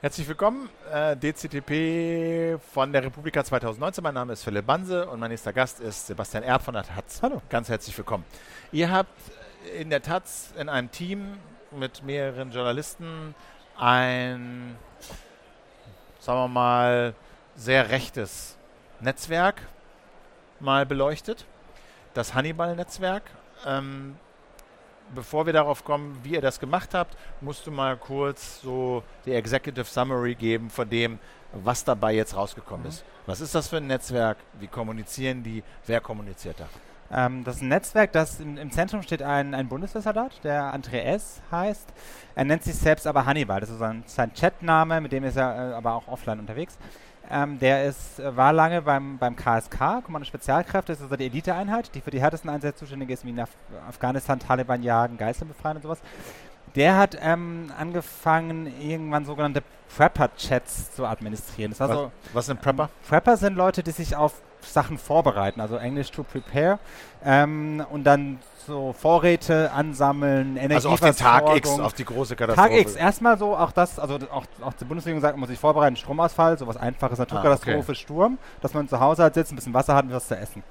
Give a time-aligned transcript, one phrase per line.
[0.00, 4.00] Herzlich willkommen, äh, DCTP von der Republika 2019.
[4.04, 7.18] Mein Name ist Philipp Banse und mein nächster Gast ist Sebastian Erb von der Taz.
[7.20, 7.42] Hallo.
[7.48, 8.24] Ganz herzlich willkommen.
[8.70, 9.10] Ihr habt
[9.76, 11.38] in der Taz in einem Team
[11.72, 13.34] mit mehreren Journalisten
[13.76, 14.76] ein,
[16.20, 17.14] sagen wir mal,
[17.56, 18.56] sehr rechtes
[19.00, 19.62] Netzwerk
[20.60, 21.44] mal beleuchtet.
[22.14, 23.24] Das Hannibal-Netzwerk.
[23.66, 24.14] Ähm,
[25.14, 29.32] bevor wir darauf kommen, wie ihr das gemacht habt, musst du mal kurz so die
[29.32, 31.18] Executive Summary geben von dem,
[31.52, 32.90] was dabei jetzt rausgekommen mhm.
[32.90, 33.04] ist.
[33.26, 34.38] Was ist das für ein Netzwerk?
[34.60, 35.62] Wie kommunizieren die?
[35.86, 36.68] Wer kommuniziert da?
[37.10, 41.00] Ähm, das ist ein Netzwerk, das im, im Zentrum steht ein, ein Bundeswehrsoldat, der André
[41.00, 41.40] S.
[41.50, 41.88] heißt.
[42.34, 43.60] Er nennt sich selbst aber Hannibal.
[43.60, 46.76] Das ist sein, sein Chatname, mit dem ist er äh, aber auch offline unterwegs.
[47.30, 51.26] Ähm, der ist, äh, war lange beim, beim KSK, Kommando Spezialkräfte, das ist also die
[51.26, 53.50] Eliteeinheit, die für die härtesten Einsätze zuständig ist, wie in Af
[53.86, 56.00] Afghanistan, Taliban jagen, Geiseln befreien und sowas.
[56.74, 59.62] Der hat ähm, angefangen, irgendwann sogenannte
[59.96, 61.74] Prepper-Chats zu administrieren.
[61.76, 62.88] Das was, was sind Prepper?
[63.08, 66.78] Prepper sind Leute, die sich auf Sachen vorbereiten, also Englisch to prepare
[67.24, 72.36] ähm, und dann so Vorräte ansammeln, Energie Also auf den Tag X, auf die große
[72.36, 72.68] Katastrophe.
[72.68, 75.58] Tag X, erstmal so, auch das, also auch, auch die Bundesregierung sagt, man muss sich
[75.58, 77.94] vorbereiten, Stromausfall, sowas einfaches, Naturkatastrophe, ah, okay.
[77.94, 80.62] Sturm, dass man zu Hause halt sitzt, ein bisschen Wasser hat und was zu essen.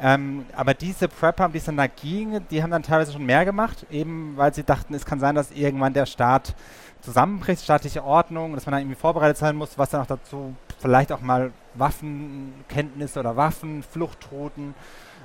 [0.00, 3.44] Ähm, aber diese Prepper, die es dann da ging, die haben dann teilweise schon mehr
[3.44, 6.54] gemacht, eben weil sie dachten, es kann sein, dass irgendwann der Staat
[7.02, 11.12] zusammenbricht, staatliche Ordnung, dass man dann irgendwie vorbereitet sein muss, was dann auch dazu vielleicht
[11.12, 14.74] auch mal Waffenkenntnisse oder Waffen, Fluchtrouten.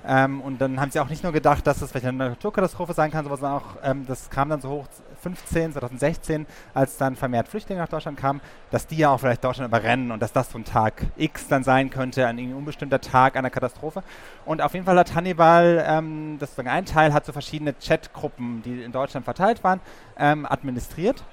[0.05, 3.11] Ähm, und dann haben sie auch nicht nur gedacht, dass das vielleicht eine Naturkatastrophe sein
[3.11, 4.85] kann, sondern auch, ähm, das kam dann so hoch
[5.21, 8.39] 15, 2016, als dann vermehrt Flüchtlinge nach Deutschland kamen,
[8.71, 11.63] dass die ja auch vielleicht Deutschland überrennen und dass das so ein Tag X dann
[11.63, 14.03] sein könnte, ein unbestimmter Tag einer Katastrophe.
[14.45, 18.61] Und auf jeden Fall hat Hannibal, ähm, das ist ein Teil, hat so verschiedene Chatgruppen,
[18.63, 19.81] die in Deutschland verteilt waren,
[20.17, 21.23] ähm, administriert.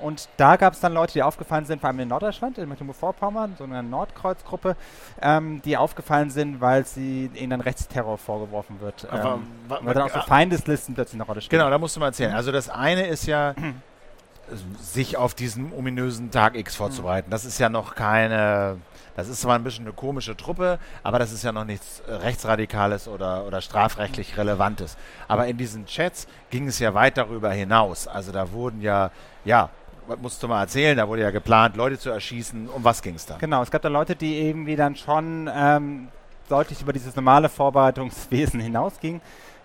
[0.00, 3.54] Und da gab es dann Leute, die aufgefallen sind, vor allem in Norddeutschland, in Mecklenburg-Vorpommern,
[3.58, 4.76] so eine Nordkreuzgruppe,
[5.22, 9.06] ähm, die aufgefallen sind, weil sie ihnen dann Rechtsterror vorgeworfen wird.
[9.10, 11.60] Aber, ähm, weil dann auch so Feindeslisten plötzlich eine Rolle spielen.
[11.60, 12.34] Genau, da musst du mal erzählen.
[12.34, 13.54] Also das eine ist ja,
[14.80, 17.30] sich auf diesen ominösen Tag X vorzubereiten.
[17.30, 18.78] Das ist ja noch keine,
[19.16, 23.08] das ist zwar ein bisschen eine komische Truppe, aber das ist ja noch nichts Rechtsradikales
[23.08, 24.96] oder, oder strafrechtlich Relevantes.
[25.28, 28.06] Aber in diesen Chats ging es ja weit darüber hinaus.
[28.06, 29.10] Also da wurden ja,
[29.44, 29.70] ja,
[30.20, 32.68] musst du mal erzählen, da wurde ja geplant, Leute zu erschießen.
[32.68, 33.36] Um was ging es da?
[33.38, 36.08] Genau, es gab da Leute, die irgendwie dann schon ähm,
[36.48, 39.20] deutlich über dieses normale Vorbereitungswesen hinausgingen.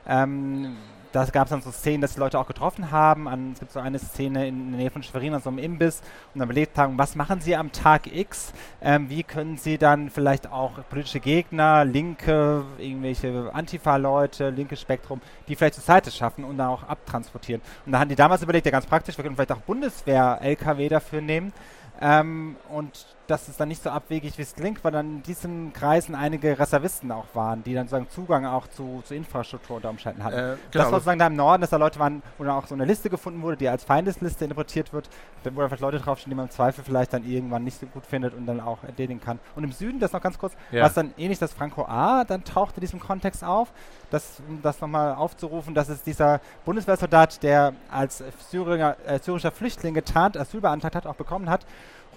[0.08, 0.78] Ähm,
[1.12, 3.28] da gab es dann so Szenen, dass die Leute auch getroffen haben.
[3.28, 6.02] An, es gibt so eine Szene in der Nähe von Schwerin an so einem Imbiss
[6.34, 8.54] und dann überlegt haben, was machen sie am Tag X?
[8.82, 15.56] Ähm, wie können sie dann vielleicht auch politische Gegner, Linke, irgendwelche Antifa-Leute, linkes Spektrum, die
[15.56, 17.62] vielleicht zur Seite schaffen und dann auch abtransportieren.
[17.86, 21.22] Und da haben die damals überlegt, ja ganz praktisch, wir können vielleicht auch Bundeswehr-LKW dafür
[21.22, 21.54] nehmen.
[22.02, 25.72] Ähm, und das ist dann nicht so abwegig, wie es klingt, weil dann in diesen
[25.72, 30.24] Kreisen einige Reservisten auch waren, die dann sozusagen Zugang auch zu, zu Infrastruktur unter Umständen
[30.24, 30.38] hatten.
[30.38, 30.58] Äh, genau.
[30.72, 32.86] Das war sozusagen da im Norden, dass da Leute waren, wo dann auch so eine
[32.86, 35.10] Liste gefunden wurde, die als Feindesliste interpretiert wird,
[35.52, 38.34] wo einfach Leute draufstehen, die man im Zweifel vielleicht dann irgendwann nicht so gut findet
[38.34, 39.40] und dann auch erledigen kann.
[39.56, 40.84] Und im Süden, das noch ganz kurz, ja.
[40.84, 43.72] was dann ähnlich das Franco A, dann tauchte in diesem Kontext auf,
[44.10, 49.94] das, um das nochmal aufzurufen, das ist dieser Bundeswehrsoldat, der als Syrier, äh, syrischer Flüchtling
[49.94, 51.66] getarnt Asyl beantragt hat, auch bekommen hat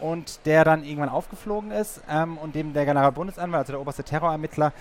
[0.01, 4.73] und der dann irgendwann aufgeflogen ist ähm, und dem der Generalbundesanwalt, also der oberste Terrorermittler,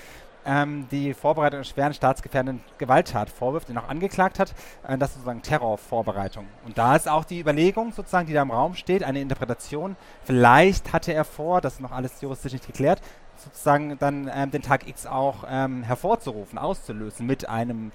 [0.45, 4.53] ähm, die Vorbereitung einer schweren staatsgefährdenden Gewalttat vorwirft, den auch angeklagt hat.
[4.87, 6.47] Äh, das ist sozusagen Terrorvorbereitung.
[6.65, 9.95] Und da ist auch die Überlegung sozusagen, die da im Raum steht, eine Interpretation.
[10.23, 13.01] Vielleicht hatte er vor, das ist noch alles juristisch nicht geklärt,
[13.37, 17.91] sozusagen dann ähm, den Tag X auch ähm, hervorzurufen, auszulösen mit einem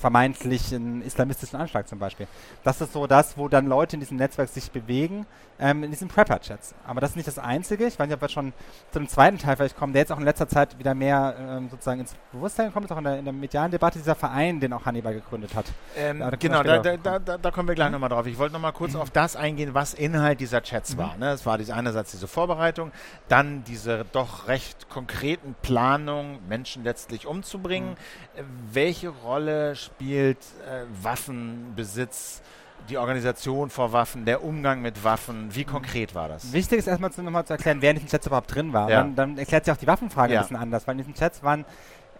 [0.00, 2.26] vermeintlichen islamistischen Anschlag zum Beispiel.
[2.64, 5.26] Das ist so das, wo dann Leute in diesem Netzwerk sich bewegen,
[5.58, 6.74] ähm, in diesen Prepper-Chats.
[6.86, 7.86] Aber das ist nicht das Einzige.
[7.86, 8.54] Ich weiß nicht, ob wir schon
[8.92, 11.68] zu dem zweiten Teil vielleicht kommen, der jetzt auch in letzter Zeit wieder mehr ähm,
[11.68, 14.72] sozusagen ins Bewusstsein gekommen ist, auch in der, in der medialen Debatte, dieser Verein, den
[14.72, 15.66] auch Hannibal gegründet hat.
[15.98, 17.92] Ähm, da genau, da, da, da, da, kommen wir gleich mhm.
[17.92, 18.26] nochmal drauf.
[18.26, 19.00] Ich wollte nochmal kurz mhm.
[19.00, 20.98] auf das eingehen, was Inhalt dieser Chats mhm.
[20.98, 21.16] war.
[21.18, 21.32] Ne?
[21.32, 22.90] Es war diese einerseits diese Vorbereitung,
[23.28, 27.90] dann diese doch recht konkreten Planungen, Menschen letztlich umzubringen.
[27.90, 28.44] Mhm.
[28.72, 30.34] Welche Rolle spielt äh,
[31.02, 32.42] Waffenbesitz,
[32.88, 35.54] die Organisation vor Waffen, der Umgang mit Waffen?
[35.54, 36.52] Wie konkret war das?
[36.52, 38.88] Wichtig ist erstmal zu, nochmal zu erklären, wer in diesen Chats überhaupt drin war.
[38.90, 39.02] Ja.
[39.02, 40.40] Dann, dann, erklärt sich auch die Waffenfrage ja.
[40.40, 41.64] ein bisschen anders, weil in diesen Chats waren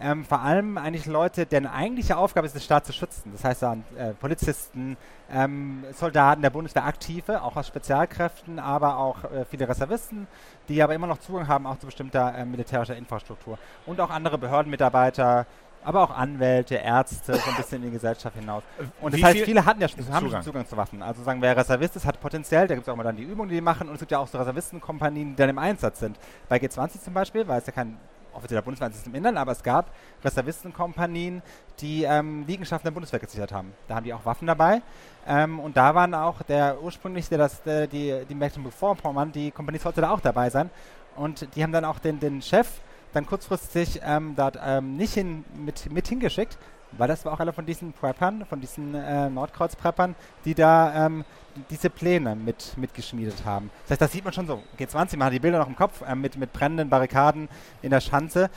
[0.01, 3.33] ähm, vor allem eigentlich Leute, deren eigentliche Aufgabe ist, den Staat zu schützen.
[3.33, 4.97] Das heißt, dann, äh, Polizisten,
[5.31, 10.27] ähm, Soldaten der Bundeswehr, Aktive, auch aus Spezialkräften, aber auch äh, viele Reservisten,
[10.69, 13.59] die aber immer noch Zugang haben auch zu bestimmter äh, militärischer Infrastruktur.
[13.85, 15.47] Und auch andere Behördenmitarbeiter,
[15.85, 18.63] aber auch Anwälte, Ärzte, so ein bisschen in die Gesellschaft hinaus.
[19.01, 20.31] Und das Wie heißt, viel viele hatten ja schon, haben Zugang?
[20.31, 21.03] schon Zugang zu Waffen.
[21.03, 23.49] Also sagen, wer Reservist ist, hat potenziell, da gibt es auch mal dann die Übungen,
[23.49, 26.19] die die machen und es gibt ja auch so Reservistenkompanien, die dann im Einsatz sind.
[26.49, 27.99] Bei G20 zum Beispiel, weil es ja kein
[28.33, 29.91] offizieller Bundeswehr ist im Innern, aber es gab
[30.25, 31.43] Reservistenkompanien,
[31.81, 33.73] die ähm, Liegenschaften der Bundeswehr gesichert haben.
[33.89, 34.83] Da haben die auch Waffen dabei.
[35.27, 39.79] Ähm, und da waren auch der ursprünglich, der das, der, die, die Mecklenburg-Vorpommern, die Kompanie
[39.79, 40.71] sollte da auch dabei sein.
[41.17, 42.69] Und die haben dann auch den, den Chef
[43.13, 46.59] dann kurzfristig ähm, dort ähm, nicht hin, mit, mit hingeschickt,
[46.93, 50.15] weil das war auch einer von diesen Preppern, von diesen äh, Nordkreuz-Preppern,
[50.45, 51.25] die da ähm,
[51.71, 53.71] diese Pläne mit, mitgeschmiedet haben.
[53.83, 54.63] Das heißt, das sieht man schon so.
[54.79, 57.49] G20, man hat die Bilder noch im Kopf äh, mit, mit brennenden Barrikaden
[57.83, 58.51] in der Schanze.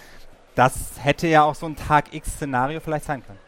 [0.56, 3.40] Das hätte ja auch so ein Tag X-Szenario vielleicht sein können.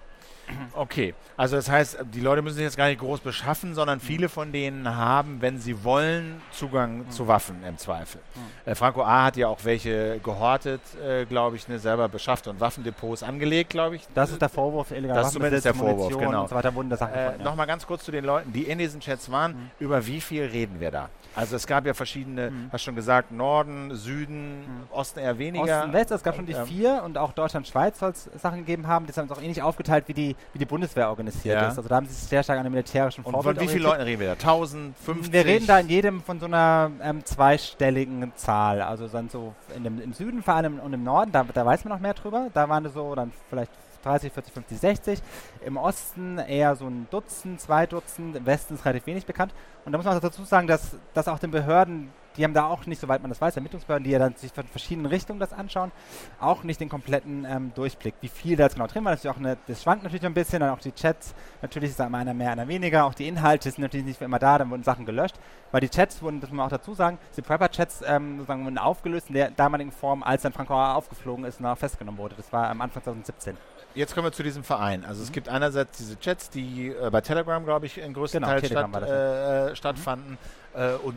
[0.73, 4.29] Okay, also das heißt, die Leute müssen sich jetzt gar nicht groß beschaffen, sondern viele
[4.29, 8.21] von denen haben, wenn sie wollen, Zugang zu Waffen im Zweifel.
[8.65, 9.25] Äh, Franco A.
[9.25, 13.95] hat ja auch welche gehortet, äh, glaube ich, ne, selber beschafft und Waffendepots angelegt, glaube
[13.95, 14.07] ich.
[14.13, 16.41] Das ist der Vorwurf, illegaler Das ist zumindest der Vorwurf, Munition genau.
[16.43, 17.43] und so weiter wurden da Sachen Äh, ja.
[17.43, 19.53] Nochmal ganz kurz zu den Leuten, die in diesen Chats waren.
[19.53, 19.71] Mhm.
[19.79, 21.09] Über wie viel reden wir da?
[21.35, 22.69] Also es gab ja verschiedene, Mhm.
[22.71, 25.81] hast schon gesagt, Norden, Süden, Osten eher weniger.
[25.81, 28.59] Osten, West, es gab schon die Ähm, vier und auch Deutschland, Schweiz soll es Sachen
[28.59, 29.05] gegeben haben.
[29.07, 31.67] Das haben sie auch ähnlich aufgeteilt, wie die, wie die Bundeswehr organisiert Ja.
[31.67, 31.77] ist.
[31.77, 33.83] Also da haben sie sich sehr stark an dem militärischen Und Vorbild von wie vielen.
[33.83, 34.33] Leuten reden wir da?
[34.33, 35.33] 1000, 50?
[35.33, 38.81] Wir reden da in jedem von so einer ähm, zweistelligen Zahl.
[38.81, 41.83] Also dann so in dem, im Süden vor allem und im Norden, da, da weiß
[41.85, 42.47] man noch mehr drüber.
[42.53, 43.71] Da waren es so dann vielleicht
[44.05, 45.21] 30, 40, 50, 60.
[45.65, 48.35] Im Osten eher so ein Dutzend, zwei Dutzend.
[48.35, 49.53] Im Westen ist relativ wenig bekannt.
[49.85, 52.65] Und da muss man auch dazu sagen, dass, dass auch den Behörden, die haben da
[52.65, 55.53] auch nicht, soweit man das weiß, Ermittlungsbehörden, die ja dann sich von verschiedenen Richtungen das
[55.53, 55.91] anschauen,
[56.39, 59.15] auch nicht den kompletten ähm, Durchblick, wie viel da jetzt genau drin war.
[59.15, 62.07] Ja auch eine, das schwankt natürlich ein bisschen, dann auch die Chats, natürlich ist da
[62.07, 64.83] immer einer mehr, einer weniger, auch die Inhalte sind natürlich nicht immer da, dann wurden
[64.83, 65.35] Sachen gelöscht,
[65.71, 68.77] weil die Chats wurden, das muss man auch dazu sagen, die Prepper-Chats ähm, sozusagen wurden
[68.77, 72.35] aufgelöst in der damaligen Form, als dann Franco aufgeflogen ist und auch festgenommen wurde.
[72.35, 73.55] Das war am Anfang 2017.
[73.95, 75.05] Jetzt kommen wir zu diesem Verein.
[75.05, 75.33] Also es Mhm.
[75.33, 79.01] gibt einerseits diese Chats, die äh, bei Telegram, glaube ich, in größten Genau, Teil statt,
[79.03, 80.37] äh, stattfanden
[80.75, 81.15] äh, und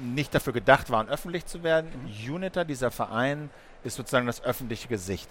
[0.00, 1.90] nicht dafür gedacht waren, öffentlich zu werden.
[2.26, 2.34] Mhm.
[2.34, 3.50] Uniter, dieser Verein,
[3.84, 5.28] ist sozusagen das öffentliche Gesicht.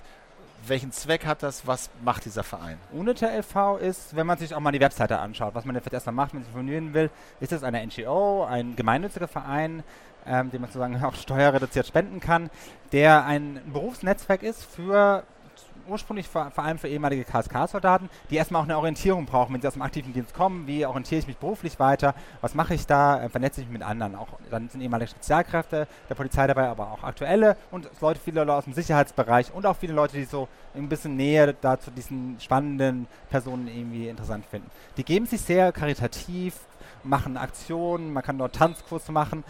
[0.65, 1.67] Welchen Zweck hat das?
[1.67, 2.77] Was macht dieser Verein?
[2.93, 3.77] UNITA e.V.
[3.77, 6.39] ist, wenn man sich auch mal die Webseite anschaut, was man jetzt erstmal macht, wenn
[6.39, 7.09] man sich informieren will,
[7.41, 9.83] ist es eine NGO, ein gemeinnütziger Verein,
[10.25, 12.49] ähm, den man sozusagen auch steuerreduziert spenden kann,
[12.93, 15.23] der ein Berufsnetzwerk ist für
[15.87, 19.67] ursprünglich vor, vor allem für ehemalige KSK-Soldaten, die erstmal auch eine Orientierung brauchen, wenn sie
[19.67, 20.67] aus dem aktiven Dienst kommen.
[20.67, 22.15] Wie orientiere ich mich beruflich weiter?
[22.41, 23.21] Was mache ich da?
[23.21, 24.15] Äh, vernetze ich mich mit anderen?
[24.15, 28.53] Auch dann sind ehemalige Spezialkräfte der Polizei dabei, aber auch aktuelle und Leute, viele Leute
[28.53, 32.37] aus dem Sicherheitsbereich und auch viele Leute, die so ein bisschen näher da zu diesen
[32.39, 34.69] spannenden Personen irgendwie interessant finden.
[34.97, 36.55] Die geben sich sehr karitativ,
[37.05, 39.43] machen Aktionen, man kann dort Tanzkurse machen.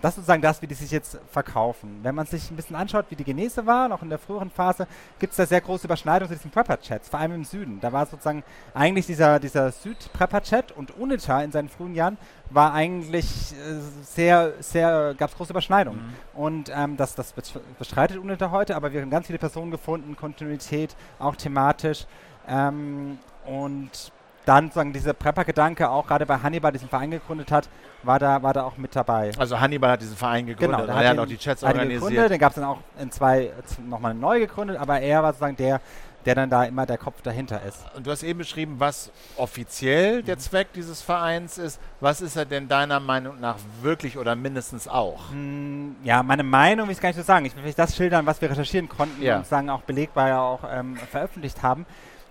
[0.00, 1.98] Das ist sozusagen das, wie die sich jetzt verkaufen.
[2.02, 4.86] Wenn man sich ein bisschen anschaut, wie die Genese war, noch in der früheren Phase,
[5.18, 7.80] gibt es da sehr große Überschneidungen zu diesen Prepper-Chats, vor allem im Süden.
[7.80, 8.44] Da war sozusagen
[8.74, 12.16] eigentlich dieser, dieser Süd-Prepper-Chat und UNITA in seinen frühen Jahren
[12.50, 16.14] war eigentlich äh, sehr, sehr, gab es große Überschneidungen.
[16.32, 20.14] Und ähm, das, das bes- bestreitet UNITA heute, aber wir haben ganz viele Personen gefunden,
[20.16, 22.06] Kontinuität, auch thematisch.
[22.46, 24.12] Ähm, und
[24.48, 27.68] dann sozusagen dieser Prepper-Gedanke, auch gerade bei Hannibal diesen Verein gegründet hat,
[28.02, 29.30] war da, war da auch mit dabei.
[29.38, 32.30] Also Hannibal hat diesen Verein gegründet Genau, er hat den- auch die Chats hat organisiert.
[32.30, 33.52] den gab es dann auch in zwei
[33.86, 35.80] nochmal neu gegründet, aber er war sozusagen der,
[36.24, 37.84] der dann da immer der Kopf dahinter ist.
[37.96, 41.80] Und du hast eben beschrieben, was offiziell der Zweck dieses Vereins ist.
[42.00, 45.30] Was ist er denn deiner Meinung nach wirklich oder mindestens auch?
[45.30, 47.46] Hm, ja, meine Meinung will ich gar nicht so sagen.
[47.46, 49.38] Ich will das schildern, was wir recherchieren konnten Ja.
[49.38, 51.86] und sagen auch belegbar ja auch ähm, veröffentlicht haben,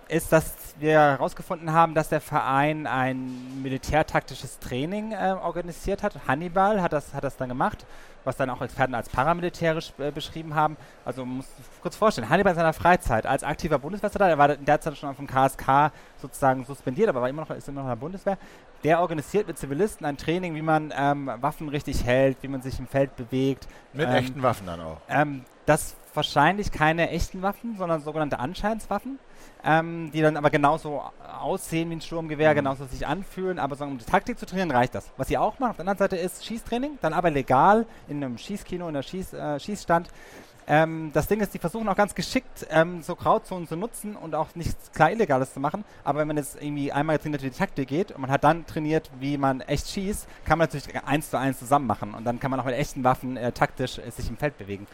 [0.08, 6.14] ist, dass wir herausgefunden haben, dass der Verein ein militärtaktisches Training äh, organisiert hat.
[6.26, 7.84] Hannibal hat das, hat das dann gemacht,
[8.24, 10.76] was dann auch Experten als paramilitärisch äh, beschrieben haben.
[11.04, 11.46] Also man muss
[11.82, 15.14] kurz vorstellen, Hannibal in seiner Freizeit als aktiver Bundeswehrsoldat, er war in der Zeit schon
[15.14, 18.38] vom KSK sozusagen suspendiert, aber war immer noch, ist immer noch in der Bundeswehr,
[18.84, 22.78] der organisiert mit Zivilisten ein Training, wie man ähm, Waffen richtig hält, wie man sich
[22.78, 23.66] im Feld bewegt.
[23.92, 24.98] Mit ähm, echten Waffen dann auch.
[25.08, 29.18] ähm, das wahrscheinlich keine echten Waffen, sondern sogenannte Anscheinswaffen,
[29.64, 31.02] ähm, die dann aber genauso
[31.40, 32.56] aussehen wie ein Sturmgewehr, Mhm.
[32.56, 35.10] genauso sich anfühlen, aber so, um die Taktik zu trainieren, reicht das.
[35.16, 38.36] Was sie auch machen, auf der anderen Seite ist Schießtraining, dann aber legal in einem
[38.36, 40.08] Schießkino, in einem Schieß, äh, Schießstand.
[40.70, 44.34] Ähm, das Ding ist, die versuchen auch ganz geschickt, ähm, so Grauzonen zu nutzen und
[44.34, 45.82] auch nichts klar Illegales zu machen.
[46.04, 48.66] Aber wenn man jetzt irgendwie einmal trainiert, wie die Taktik geht und man hat dann
[48.66, 52.12] trainiert, wie man echt schießt, kann man natürlich eins zu eins zusammen machen.
[52.12, 54.86] Und dann kann man auch mit echten Waffen äh, taktisch äh, sich im Feld bewegen.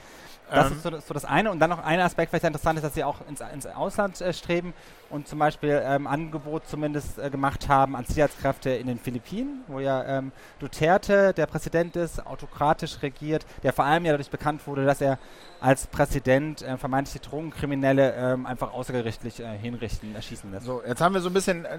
[0.50, 1.50] Das ähm ist so, so, das eine.
[1.50, 4.32] Und dann noch ein Aspekt, vielleicht interessant ist, dass sie auch ins, ins Ausland äh,
[4.32, 4.74] streben
[5.10, 9.80] und zum Beispiel ähm, Angebot zumindest äh, gemacht haben an Sicherheitskräfte in den Philippinen, wo
[9.80, 14.84] ja ähm, Duterte der Präsident ist, autokratisch regiert, der vor allem ja dadurch bekannt wurde,
[14.84, 15.18] dass er
[15.60, 20.66] als Präsident äh, vermeintliche Drogenkriminelle ähm, einfach außergerichtlich äh, hinrichten, erschießen lässt.
[20.66, 21.78] So, jetzt haben wir so ein bisschen äh,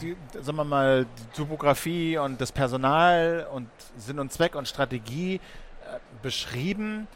[0.00, 5.36] die, sagen wir mal, die Topografie und das Personal und Sinn und Zweck und Strategie
[5.36, 7.08] äh, beschrieben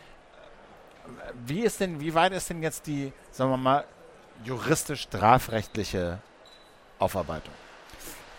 [1.46, 3.84] wie ist denn, wie weit ist denn jetzt die, sagen wir mal,
[4.44, 6.18] juristisch-strafrechtliche
[6.98, 7.54] Aufarbeitung?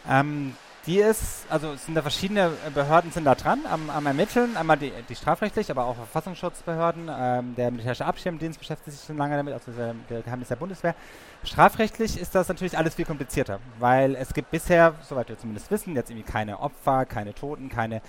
[0.10, 0.56] Ähm,
[0.88, 4.92] die ist, also sind da verschiedene Behörden sind da dran am, am Ermitteln, einmal die,
[5.08, 9.72] die strafrechtlich, aber auch Verfassungsschutzbehörden, ähm, der militärische Abschirmdienst beschäftigt sich schon lange damit, also
[9.72, 10.96] der, der Geheimnis der Bundeswehr.
[11.44, 15.96] Strafrechtlich ist das natürlich alles viel komplizierter, weil es gibt bisher, soweit wir zumindest wissen,
[15.96, 18.02] jetzt irgendwie keine Opfer, keine Toten, keine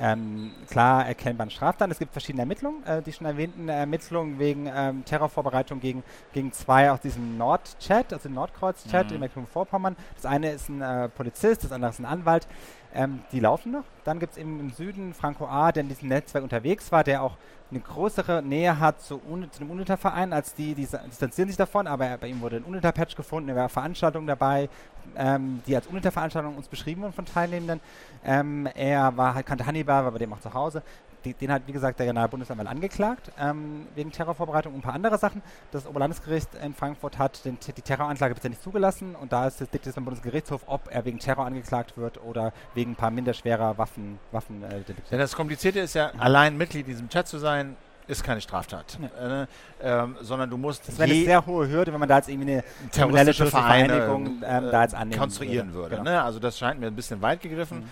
[0.00, 1.90] ähm, klar erkennbaren Straftaten.
[1.90, 6.90] Es gibt verschiedene Ermittlungen, äh, die schon erwähnten Ermittlungen wegen ähm, Terrorvorbereitung gegen, gegen zwei
[6.90, 9.14] aus diesem Nord-Chat, also dem Nordkreuz-Chat mhm.
[9.14, 9.96] in Mecklenburg-Vorpommern.
[10.16, 12.46] Das eine ist ein äh, Polizist, das andere ist ein Anwalt.
[12.94, 13.84] Ähm, die laufen noch.
[14.04, 17.22] Dann gibt es eben im Süden Franco A., der in diesem Netzwerk unterwegs war, der
[17.22, 17.36] auch
[17.70, 21.86] eine größere Nähe hat zu, Un zu dem UNITA-Verein als die, die distanzieren sich davon,
[21.86, 24.68] aber er, bei ihm wurde ein UNITA-Patch gefunden, er war Veranstaltungen dabei,
[25.16, 27.80] ähm, die als UNITA-Veranstaltungen uns beschrieben wurden von Teilnehmenden.
[28.24, 30.82] Ähm, er war, kannte Hannibal, war bei dem auch zu Hause
[31.24, 35.42] den hat, wie gesagt, der Generalbundesanwalt angeklagt, ähm, wegen Terrorvorbereitung und ein paar andere Sachen.
[35.70, 39.72] Das Oberlandesgericht in Frankfurt hat den, die Terroranklage bisher nicht zugelassen und da ist es
[39.72, 43.78] liegt jetzt beim Bundesgerichtshof, ob er wegen Terror angeklagt wird oder wegen ein paar minderschwerer
[43.78, 47.76] Waffen, Waffen äh, ja, das Komplizierte ist ja, allein Mitglied in diesem Chat zu sein,
[48.06, 49.42] ist keine Straftat, ja.
[49.42, 49.46] äh,
[49.82, 50.88] ähm, sondern du musst.
[50.88, 54.68] Das wäre eine sehr hohe Hürde, wenn man da jetzt irgendwie eine terroristische Vereinigung ähm,
[54.70, 55.96] da jetzt annehmen konstruieren würde.
[55.96, 56.10] würde genau.
[56.10, 56.22] ne?
[56.22, 57.80] Also das scheint mir ein bisschen weit gegriffen.
[57.80, 57.88] Mhm.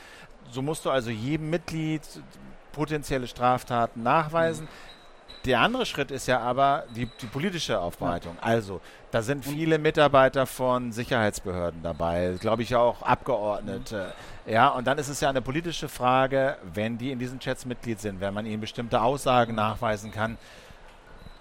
[0.50, 2.02] So musst du also jedem Mitglied
[2.72, 4.68] potenzielle Straftaten nachweisen.
[5.46, 8.36] Der andere Schritt ist ja aber die, die politische Aufbereitung.
[8.36, 8.42] Ja.
[8.42, 14.12] Also, da sind viele Mitarbeiter von Sicherheitsbehörden dabei, glaube ich auch Abgeordnete.
[14.46, 14.52] Mhm.
[14.52, 18.00] Ja, und dann ist es ja eine politische Frage, wenn die in diesen Chats Mitglied
[18.00, 20.36] sind, wenn man ihnen bestimmte Aussagen nachweisen kann,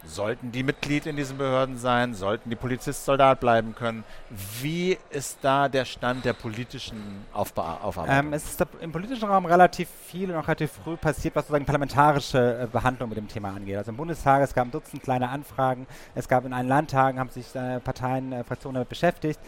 [0.05, 2.13] Sollten die Mitglied in diesen Behörden sein?
[2.13, 4.05] Sollten die Polizist Soldat bleiben können?
[4.61, 8.27] Wie ist da der Stand der politischen Aufba Aufarbeitung?
[8.27, 11.65] Ähm, es ist im politischen Raum relativ viel und auch relativ früh passiert, was sozusagen
[11.65, 13.75] parlamentarische äh, Behandlung mit dem Thema angeht.
[13.75, 17.29] Also im Bundestag, es gab ein Dutzend kleine Anfragen, es gab in allen Landtagen, haben
[17.29, 19.39] sich äh, Parteien, äh, Fraktionen damit beschäftigt.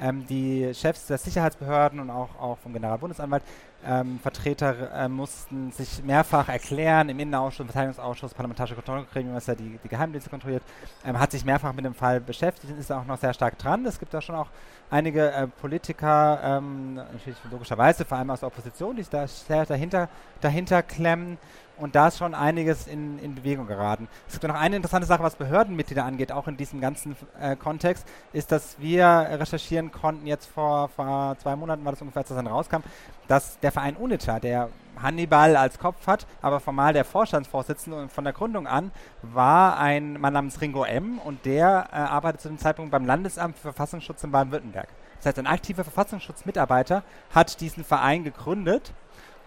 [0.00, 3.42] Ähm, die Chefs der Sicherheitsbehörden und auch, auch vom Generalbundesanwalt
[3.86, 9.54] ähm, Vertreter äh, mussten sich mehrfach erklären im Innenausschuss, im Verteidigungsausschuss, parlamentarische Kontrollgremium, was ja
[9.54, 10.62] die, die Geheimdienste kontrolliert,
[11.04, 13.84] ähm, hat sich mehrfach mit dem Fall beschäftigt und ist auch noch sehr stark dran.
[13.86, 14.48] Es gibt da schon auch
[14.90, 19.64] einige äh, Politiker, ähm, natürlich logischerweise, vor allem aus der Opposition, die sich da sehr
[19.64, 20.08] dahinter,
[20.40, 21.38] dahinter klemmen
[21.80, 24.08] und da ist schon einiges in, in Bewegung geraten.
[24.28, 28.06] Es gibt noch eine interessante Sache, was Behördenmitglieder angeht, auch in diesem ganzen äh, Kontext,
[28.32, 32.36] ist, dass wir recherchieren konnten, jetzt vor, vor zwei Monaten war das ungefähr, als das
[32.36, 32.82] dann rauskam,
[33.28, 34.68] dass der Verein UNITA, der
[35.00, 38.90] Hannibal als Kopf hat, aber formal der Vorstandsvorsitzende und von der Gründung an
[39.22, 41.18] war ein Mann namens Ringo M.
[41.18, 44.88] und der äh, arbeitet zu dem Zeitpunkt beim Landesamt für Verfassungsschutz in Baden-Württemberg.
[45.18, 47.02] Das heißt, ein aktiver Verfassungsschutzmitarbeiter
[47.34, 48.92] hat diesen Verein gegründet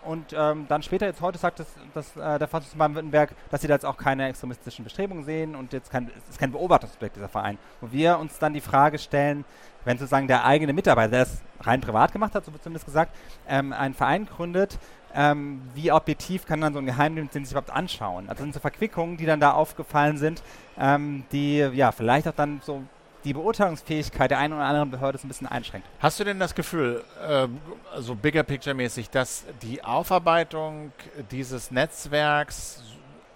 [0.05, 3.67] und ähm, dann später, jetzt heute sagt das, das, äh, der Verfassungsschutz Baden-Württemberg, dass sie
[3.67, 7.29] da jetzt auch keine extremistischen Bestrebungen sehen und jetzt kein, es ist kein Beobachtungsobjekt dieser
[7.29, 7.57] Verein.
[7.81, 9.45] Wo wir uns dann die Frage stellen,
[9.85, 13.15] wenn sozusagen der eigene Mitarbeiter, der es rein privat gemacht hat, so wird zumindest gesagt,
[13.47, 14.77] ähm, einen Verein gründet,
[15.15, 18.29] ähm, wie objektiv kann dann so ein Geheimdienst den sich überhaupt anschauen?
[18.29, 20.41] Also sind so Verquickungen, die dann da aufgefallen sind,
[20.77, 22.83] ähm, die ja vielleicht auch dann so
[23.23, 25.87] die Beurteilungsfähigkeit der einen oder anderen Behörde so ein bisschen einschränkt.
[25.99, 27.47] Hast du denn das Gefühl, äh,
[27.93, 30.91] also bigger picture mäßig, dass die Aufarbeitung
[31.31, 32.83] dieses Netzwerks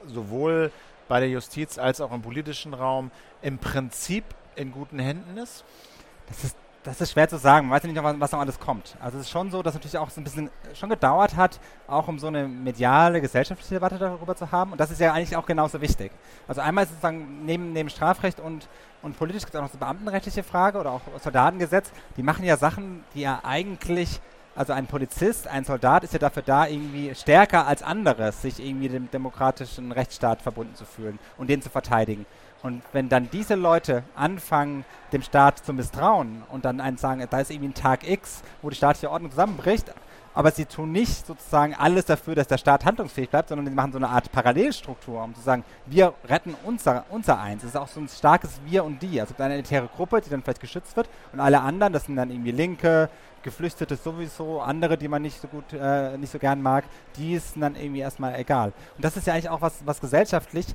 [0.06, 0.72] sowohl
[1.08, 4.24] bei der Justiz als auch im politischen Raum im Prinzip
[4.56, 5.64] in guten Händen ist?
[6.28, 7.68] Das ist das ist schwer zu sagen.
[7.68, 8.96] Man weiß ja nicht, was, was noch alles kommt.
[9.02, 12.08] Also es ist schon so, dass natürlich auch so ein bisschen schon gedauert hat, auch
[12.08, 14.72] um so eine mediale, gesellschaftliche Debatte darüber zu haben.
[14.72, 16.12] Und das ist ja eigentlich auch genauso wichtig.
[16.48, 18.70] Also einmal ist sozusagen neben, neben Strafrecht und,
[19.02, 21.92] und politisch gibt es auch noch so beamtenrechtliche Frage oder auch Soldatengesetz.
[22.16, 24.22] Die machen ja Sachen, die ja eigentlich
[24.56, 28.90] also ein Polizist, ein Soldat ist ja dafür da, irgendwie stärker als anderes, sich irgendwie
[28.90, 32.26] dem demokratischen Rechtsstaat verbunden zu fühlen und den zu verteidigen.
[32.64, 37.40] Und wenn dann diese Leute anfangen, dem Staat zu misstrauen und dann einen sagen, da
[37.40, 39.94] ist irgendwie ein Tag X, wo die staatliche Ordnung zusammenbricht,
[40.38, 43.92] aber sie tun nicht sozusagen alles dafür, dass der Staat handlungsfähig bleibt, sondern sie machen
[43.92, 47.64] so eine Art Parallelstruktur, um zu sagen, wir retten unser, unser Eins.
[47.64, 49.20] Es ist auch so ein starkes Wir und Die.
[49.20, 52.30] Also eine elitäre Gruppe, die dann vielleicht geschützt wird und alle anderen, das sind dann
[52.30, 53.10] irgendwie Linke,
[53.42, 56.84] Geflüchtete sowieso, andere, die man nicht so gut, äh, nicht so gern mag,
[57.16, 58.74] die ist dann irgendwie erstmal egal.
[58.96, 60.68] Und das ist ja eigentlich auch was, was gesellschaftlich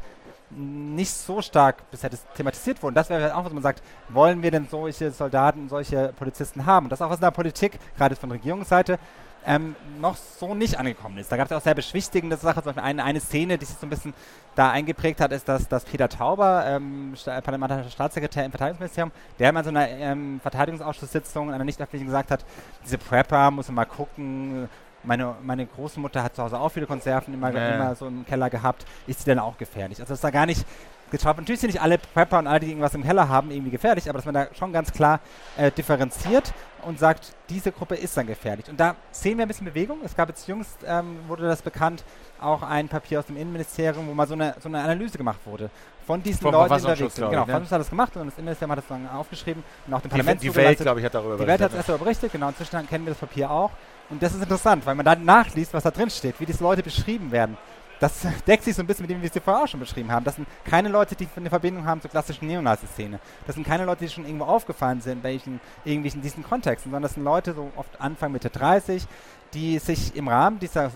[0.57, 2.95] nicht so stark bisher thematisiert wurden.
[2.95, 6.87] Das wäre halt auch, was man sagt, wollen wir denn solche Soldaten, solche Polizisten haben?
[6.87, 8.99] Und das auch aus der Politik, gerade von Regierungsseite,
[9.45, 11.33] ähm, noch so nicht angekommen ist.
[11.33, 12.63] Da gab es auch sehr beschwichtigende Sachen.
[12.63, 14.15] Zum Beispiel eine, eine Szene, die sich so ein bisschen
[14.55, 19.65] da eingeprägt hat, ist, dass, dass Peter Tauber, ähm, parlamentarischer Staatssekretär im Verteidigungsministerium, der mal
[19.65, 22.45] so einer ähm, Verteidigungsausschusssitzung, einer nicht öffentlichen gesagt hat,
[22.85, 24.69] diese Prepper, muss man mal gucken,
[25.05, 27.75] meine, meine Großmutter hat zu Hause auch viele Konserven immer, nee.
[27.75, 28.85] immer so im Keller gehabt.
[29.07, 30.01] Ist sie denn auch gefährlich?
[30.01, 30.65] Also, das ist da gar nicht
[31.11, 31.37] geschaut.
[31.37, 34.19] Natürlich sind nicht alle Prepper und alle, die irgendwas im Keller haben, irgendwie gefährlich, aber
[34.19, 35.21] dass man da schon ganz klar
[35.57, 36.53] äh, differenziert
[36.85, 38.69] und sagt, diese Gruppe ist dann gefährlich.
[38.69, 39.99] Und da sehen wir ein bisschen Bewegung.
[40.05, 42.03] Es gab jetzt jüngst, ähm, wurde das bekannt,
[42.41, 45.71] auch ein Papier aus dem Innenministerium, wo mal so eine, so eine Analyse gemacht wurde
[46.07, 47.31] von diesen Vom Leuten unterwegs sind.
[47.31, 47.53] Genau, ne?
[47.53, 50.43] hat das gemacht und das Innenministerium hat das dann aufgeschrieben und auch dem Die, Parlament
[50.43, 52.49] die Welt, glaube ich, hat darüber Die Welt hat es erst darüber berichtet, genau.
[52.49, 53.71] Inzwischen kennen wir das Papier auch.
[54.11, 56.83] Und das ist interessant, weil man dann nachliest, was da drin steht, wie diese Leute
[56.83, 57.57] beschrieben werden.
[58.03, 60.11] Das deckt sich so ein bisschen mit dem, wie wir es vorher auch schon beschrieben
[60.11, 60.25] haben.
[60.25, 63.21] Das sind keine Leute, die eine Verbindung haben zur klassischen Neonazi-Szene.
[63.47, 67.05] Das sind keine Leute, die schon irgendwo aufgefallen sind, welchen, irgendwie in diesen Kontexten, sondern
[67.05, 69.07] das sind Leute, so oft Anfang, Mitte 30,
[69.55, 70.91] die sich im Rahmen dieser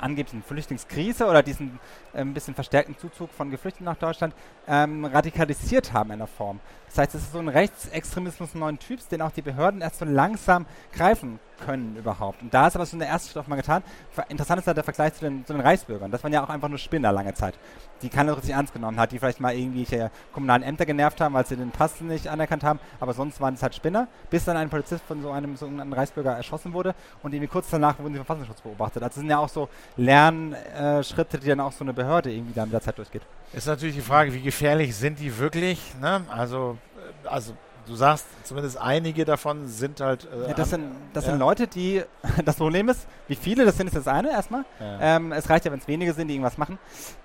[0.00, 1.78] angeblichen Flüchtlingskrise oder diesen
[2.12, 4.34] äh, ein bisschen verstärkten Zuzug von Geflüchteten nach Deutschland
[4.66, 6.60] ähm, radikalisiert haben in einer Form.
[6.86, 10.04] Das heißt, es ist so ein Rechtsextremismus neuen Typs, den auch die Behörden erst so
[10.04, 12.42] langsam greifen können überhaupt.
[12.42, 13.82] Und da ist aber so eine erste Schritt auf mal getan.
[14.28, 16.10] Interessant ist halt der Vergleich zu den, zu den Reichsbürgern.
[16.10, 17.58] Das waren ja auch einfach nur Spinner lange Zeit,
[18.02, 21.46] die keiner richtig ernst genommen hat, die vielleicht mal irgendwelche kommunalen Ämter genervt haben, weil
[21.46, 24.70] sie den Pass nicht anerkannt haben, aber sonst waren es halt Spinner, bis dann ein
[24.70, 28.60] Polizist von so einem sogenannten Reichsbürger erschossen wurde und irgendwie kurz danach wurden sie Verfassungsschutz
[28.60, 29.02] beobachtet.
[29.02, 32.68] Also das sind ja auch so Lernschritte, die dann auch so eine Behörde irgendwie dann
[32.68, 33.22] mit der Zeit durchgeht.
[33.52, 35.80] Ist natürlich die Frage, wie gefährlich sind die wirklich?
[36.00, 36.22] Ne?
[36.30, 36.76] Also,
[37.24, 37.54] äh, also
[37.88, 40.28] du sagst, zumindest einige davon sind halt.
[40.32, 41.30] Äh, ja, das sind, das ja.
[41.30, 42.02] sind Leute, die.
[42.44, 44.64] Das Problem ist, wie viele das sind, ist das eine erstmal.
[44.80, 45.16] Ja.
[45.16, 46.78] Ähm, es reicht ja, wenn es wenige sind, die irgendwas machen.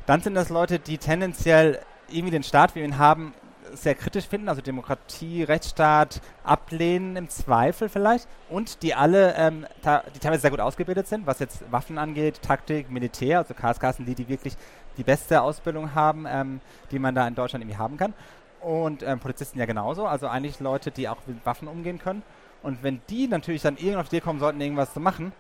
[0.05, 1.79] Dann sind das Leute, die tendenziell
[2.09, 3.33] irgendwie den Staat, wie wir ihn haben,
[3.73, 9.65] sehr kritisch finden, also Demokratie, Rechtsstaat ablehnen im Zweifel vielleicht und die alle, ähm,
[10.15, 14.07] die teilweise sehr gut ausgebildet sind, was jetzt Waffen angeht, Taktik, Militär, also KSK sind
[14.07, 14.55] die, die wirklich
[14.97, 18.13] die beste Ausbildung haben, ähm, die man da in Deutschland irgendwie haben kann.
[18.63, 22.23] Und ähm, Polizisten ja genauso, also eigentlich Leute, die auch mit Waffen umgehen können.
[22.61, 25.33] Und wenn die natürlich dann irgendwann auf die Idee kommen sollten, irgendwas zu machen,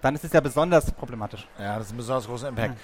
[0.00, 1.46] dann ist es ja besonders problematisch.
[1.58, 2.76] Ja, das ist ein besonders großer Impact.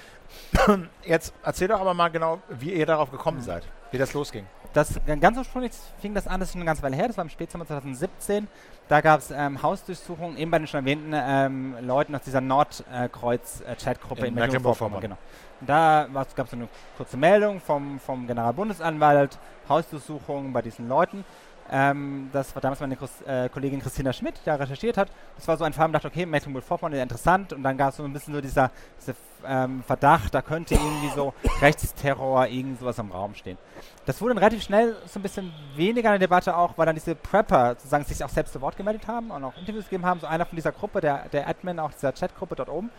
[0.67, 0.89] Mhm.
[1.03, 3.43] Jetzt erzähl doch aber mal genau, wie ihr darauf gekommen mhm.
[3.43, 4.45] seid, wie das losging.
[4.77, 7.23] Das ganz ursprünglich fing das an, das ist schon eine ganze Weile her, das war
[7.23, 8.47] im Spätsommer 2017.
[8.87, 14.21] Da gab es ähm, Hausdurchsuchungen, eben bei den schon erwähnten ähm, Leuten aus dieser Nordkreuz-Chat-Gruppe
[14.21, 15.01] in, in Mecklenburg-Vorpommern.
[15.01, 15.17] Genau.
[15.61, 21.25] Und da gab es so eine kurze Meldung vom, vom Generalbundesanwalt, Hausdurchsuchungen bei diesen Leuten.
[21.71, 25.09] Ähm, das war damals meine Chris, äh, Kollegin Christina Schmidt, die da recherchiert hat.
[25.35, 27.53] Das war so ein Fall, wo dachte, okay, Mecklenburg-Vorpommern ist interessant.
[27.53, 31.09] Und dann gab es so ein bisschen so dieser, dieser ähm, Verdacht, da könnte irgendwie
[31.09, 33.57] so Rechtsterror, irgend sowas im Raum stehen.
[34.05, 36.95] Das wurde dann relativ schnell so ein bisschen weniger in der Debatte auch, weil dann
[36.95, 40.19] diese Prepper sozusagen sich auch selbst zu Wort gemeldet haben und auch Interviews gegeben haben.
[40.19, 42.89] So einer von dieser Gruppe, der, der Admin auch dieser Chatgruppe dort oben,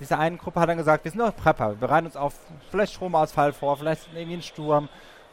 [0.00, 2.34] diese eine Gruppe hat dann gesagt, wir sind doch Prepper, wir bereiten uns auf
[2.70, 4.88] vielleicht Stromausfall vor, vielleicht irgendwie einen Sturm.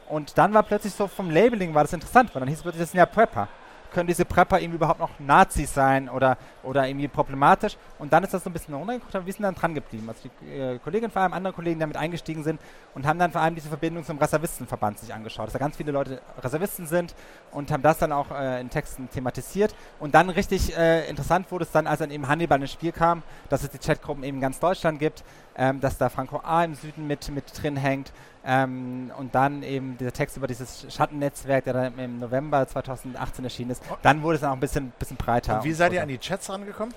[0.10, 2.82] Und dann war plötzlich so vom Labeling war das interessant, weil dann hieß es plötzlich,
[2.82, 3.48] das sind ja Prepper
[3.92, 7.78] können diese Prepper irgendwie überhaupt noch Nazis sein oder, oder irgendwie problematisch.
[7.98, 10.08] Und dann ist das so ein bisschen runtergeguckt, aber wir sind dann dran geblieben.
[10.08, 12.60] Also die äh, Kollegin vor allem, andere Kollegen damit eingestiegen sind
[12.94, 15.92] und haben dann vor allem diese Verbindung zum Reservistenverband sich angeschaut, dass da ganz viele
[15.92, 17.16] Leute Reservisten sind
[17.52, 19.76] und haben das dann auch äh, in Texten thematisiert.
[20.00, 23.24] Und dann richtig äh, interessant wurde es dann, als dann eben Hannibal ins Spiel kam,
[23.50, 25.24] dass es die Chatgruppen eben in ganz Deutschland gibt,
[25.60, 26.64] ähm, dass da Franco A.
[26.64, 28.14] im Süden mit, mit drin hängt
[28.46, 33.72] ähm, und dann eben dieser Text über dieses Schattennetzwerk, der dann im November 2018 erschienen
[33.72, 35.58] ist, dann wurde es dann auch ein bisschen, bisschen breiter.
[35.58, 36.96] Und wie seid ihr an die Chats rangekommen?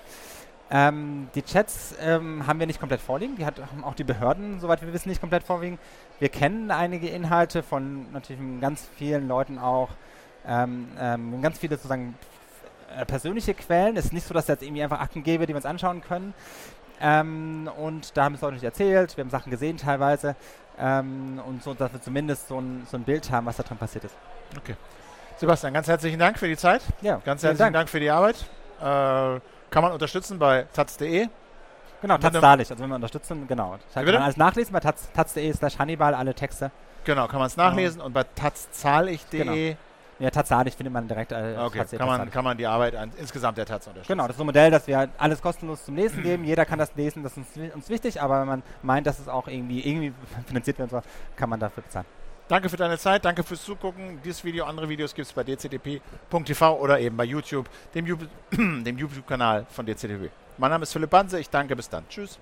[0.71, 3.35] Ähm, die Chats ähm, haben wir nicht komplett vorliegen.
[3.35, 5.77] Die hat, haben auch die Behörden, soweit wir wissen, nicht komplett vorliegen.
[6.19, 9.89] Wir kennen einige Inhalte von natürlich ganz vielen Leuten auch.
[10.47, 12.15] Ähm, ähm ganz viele sozusagen
[12.97, 13.97] äh, persönliche Quellen.
[13.97, 16.01] Es ist nicht so, dass es jetzt irgendwie einfach Akten gäbe, die wir uns anschauen
[16.01, 16.33] können.
[17.01, 19.17] Ähm, und da haben es Leute nicht erzählt.
[19.17, 20.35] Wir haben Sachen gesehen teilweise.
[20.79, 23.77] Ähm, und so, dass wir zumindest so ein, so ein Bild haben, was da drin
[23.77, 24.15] passiert ist.
[24.57, 24.75] Okay.
[25.37, 26.81] Sebastian, ganz herzlichen Dank für die Zeit.
[27.01, 27.73] Ja, ganz herzlichen Dank.
[27.73, 27.89] Dank.
[27.89, 28.35] für die Arbeit.
[28.79, 28.83] Äh,
[29.69, 31.27] kann man unterstützen bei taz.de.
[32.01, 32.43] Genau, taz.de.
[32.43, 33.77] Also wenn man unterstützen, genau.
[33.93, 36.71] Kann man alles nachlesen bei taz.de slash Hannibal, alle Texte.
[37.05, 39.77] Genau, kann man es nachlesen und bei taz.zahlig.de genau.
[40.19, 41.85] Ja, tatsächlich findet man direkt äh, okay.
[41.97, 44.13] kann, man, kann man die Arbeit an, insgesamt der Taz unterstützen.
[44.13, 46.43] Genau, das ist so ein Modell, dass wir alles kostenlos zum Lesen geben.
[46.45, 49.27] Jeder kann das lesen, das ist uns, uns wichtig, aber wenn man meint, dass es
[49.27, 50.13] auch irgendwie, irgendwie
[50.45, 51.01] finanziert werden soll,
[51.35, 52.05] kann man dafür bezahlen.
[52.47, 54.19] Danke für deine Zeit, danke fürs Zugucken.
[54.23, 58.05] Dieses Video, andere Videos gibt es bei dcdp.tv oder eben bei YouTube, dem
[58.97, 60.29] YouTube-Kanal von dcdp.
[60.57, 62.07] Mein Name ist Philipp Banse, ich danke, bis dann.
[62.09, 62.37] Tschüss.